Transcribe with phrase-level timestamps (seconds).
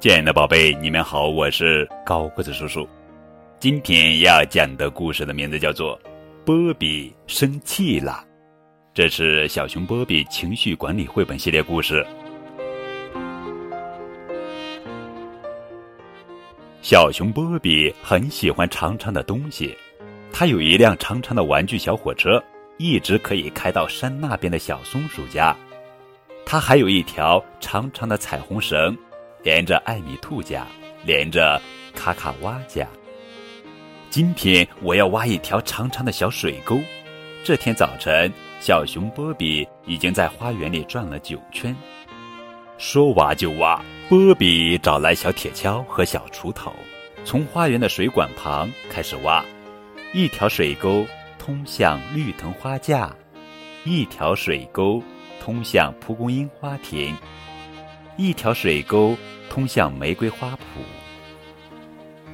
[0.00, 2.88] 亲爱的宝贝，你们好，我是高个子叔叔。
[3.58, 5.98] 今天要讲的故事的名字叫做
[6.44, 8.24] 《波比生气了》，
[8.94, 12.06] 这是小熊波比情绪管理绘本系列故事。
[16.80, 19.76] 小熊波比很喜欢长长的东西，
[20.32, 22.40] 他有一辆长长的玩具小火车，
[22.76, 25.56] 一直可以开到山那边的小松鼠家。
[26.46, 28.96] 他还有一条长长的彩虹绳。
[29.48, 30.66] 连着艾米兔家，
[31.06, 31.58] 连着
[31.94, 32.86] 卡卡蛙家。
[34.10, 36.78] 今天我要挖一条长长的小水沟。
[37.42, 38.30] 这天早晨，
[38.60, 41.74] 小熊波比已经在花园里转了九圈。
[42.76, 46.70] 说挖就挖，波比找来小铁锹和小锄头，
[47.24, 49.42] 从花园的水管旁开始挖。
[50.12, 51.06] 一条水沟
[51.38, 53.10] 通向绿藤花架，
[53.84, 55.02] 一条水沟
[55.40, 57.16] 通向蒲公英花田。
[58.18, 59.16] 一条水沟
[59.48, 60.58] 通向玫瑰花圃。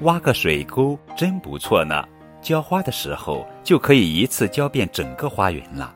[0.01, 2.03] 挖个水沟真不错呢，
[2.41, 5.95] 浇花的时候就可以一次浇遍整个花园了。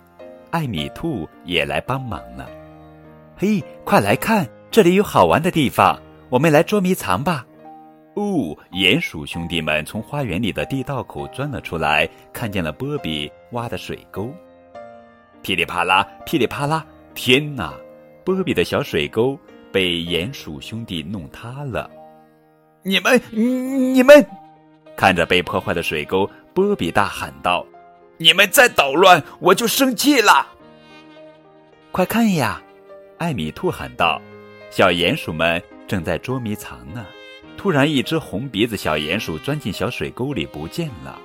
[0.50, 2.46] 艾米兔也来帮忙了。
[3.34, 7.46] 嘿，快来看，这里有好玩的地方，我们来捉迷藏吧！
[8.14, 14.30] 哦，鼹鼠兄弟们从花园里的地道口钻了出来，看见了波比挖的水沟。
[15.40, 16.84] 噼里啪啦，噼里啪啦，
[17.14, 17.72] 天哪！
[18.22, 19.38] 波比的小水沟。
[19.72, 21.90] 被鼹鼠兄弟弄塌了！
[22.82, 24.26] 你们，你们，
[24.96, 27.64] 看着被破坏的水沟，波比大喊道
[28.16, 30.46] ：“你们再捣乱，我就生气了！”
[31.92, 32.62] 快看呀！
[33.18, 34.20] 艾米兔喊道
[34.70, 37.04] ：“小鼹鼠们正在捉迷藏呢。”
[37.58, 41.18] 突然，一只红鼻子小鼹鼠钻进小水沟里不见了。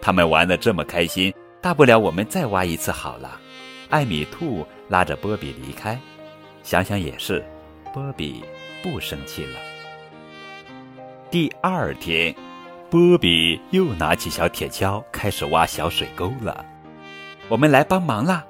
[0.00, 3.38] 他们玩的这么开心，大不了我们再挖一次好了。
[3.90, 6.00] 艾米兔拉着波比离开。
[6.62, 7.44] 想想也是。
[7.94, 8.42] 波比
[8.82, 9.60] 不生气了。
[11.30, 12.34] 第二天，
[12.88, 16.64] 波比又拿起小铁锹，开始挖小水沟了。
[17.48, 18.42] 我们来帮忙啦！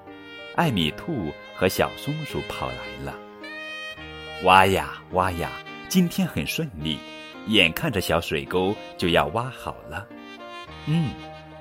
[0.54, 3.18] 艾米兔和小松鼠跑来了。
[4.44, 5.50] 挖呀挖呀，
[5.88, 7.00] 今天很顺利，
[7.48, 10.06] 眼看着小水沟就要挖好了。
[10.86, 11.10] 嗯，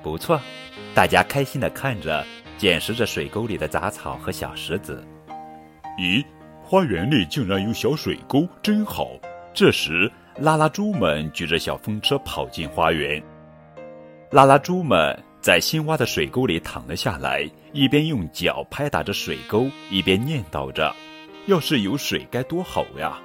[0.04, 0.40] 不错，
[0.94, 2.24] 大家开心的看着，
[2.58, 5.04] 捡拾着水沟里的杂草和小石子。
[5.98, 6.24] 咦？
[6.64, 9.10] 花园里竟然有小水沟，真好！
[9.52, 13.22] 这时，拉拉猪们举着小风车跑进花园。
[14.30, 20.94] 拉拉猪们在新挖的水沟里躺了下来，一边用脚拍打着水沟，一边念叨着
[21.44, 23.20] ：“要是有水该多好呀！”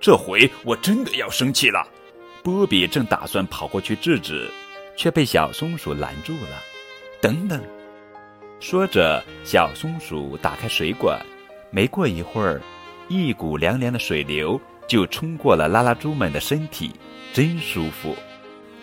[0.00, 1.84] 这回我真的要生气了。
[2.44, 4.48] 波比正打算跑过去制止，
[4.96, 6.62] 却被小松鼠拦住了。
[7.20, 7.60] “等等！”
[8.60, 11.20] 说着，小松鼠打开水管。
[11.70, 12.60] 没过一会儿，
[13.08, 16.92] 一股凉凉的水流就冲过了拉拉猪们的身体，
[17.32, 18.14] 真舒服。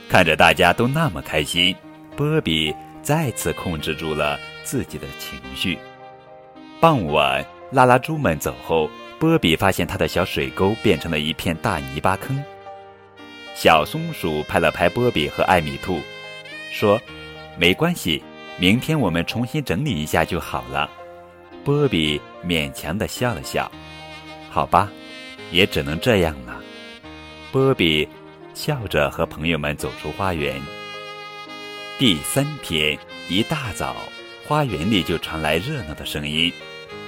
[0.08, 1.76] 看着大家都那么开心，
[2.16, 5.78] 波比再次控制住了自己的情绪。
[6.80, 12.40] 傍晚，拉拉猪们走后，波比发现他的小水沟变成了一片大泥巴坑。
[13.56, 16.00] 小松鼠拍了拍波比和艾米兔，
[16.72, 17.02] 说
[17.58, 18.22] ：“没关系，
[18.60, 20.92] 明天我们重新整理一下就好了。”
[21.64, 23.72] 波比勉强的笑了笑，
[24.50, 24.90] 好吧，
[25.52, 26.62] 也只能这样了。
[27.52, 28.08] 波比
[28.54, 30.62] 笑着和朋友们走出花园。
[31.98, 32.98] 第三天
[33.30, 33.96] 一大早，
[34.46, 36.52] 花园里就传来热闹的声音。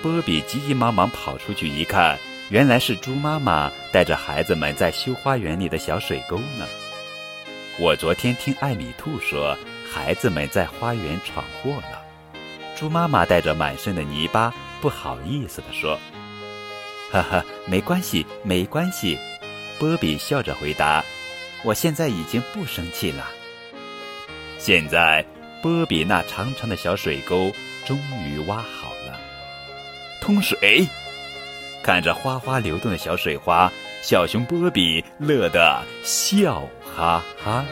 [0.01, 2.17] 波比急急忙忙跑出去一看，
[2.49, 6.65] 原来是猪妈妈带着孩子们在修花园里的小水沟呢。
[7.79, 9.57] 我昨天听艾米兔说，
[9.91, 12.01] 孩子们在花园闯祸了。
[12.75, 15.99] 猪妈妈带着满身的泥巴，不好意思地说
[17.11, 19.17] ：“呵呵，没关系，没关系。”
[19.79, 21.03] 波比笑着回答
[21.63, 23.27] ：“我现在已经不生气了。”
[24.57, 25.25] 现在，
[25.61, 27.51] 波比那长长的小水沟
[27.85, 29.19] 终于挖好了，
[30.21, 30.87] 通水。
[31.83, 33.71] 看着哗哗流动的小水花，
[34.01, 37.63] 小熊波比乐得笑哈哈。